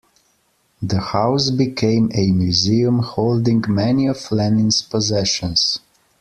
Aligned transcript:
The 0.81 0.99
house 0.99 1.51
became 1.51 2.09
a 2.15 2.31
museum 2.31 3.03
holding 3.03 3.63
many 3.67 4.07
of 4.07 4.31
Lenin's 4.31 4.81
possessions. 4.81 5.77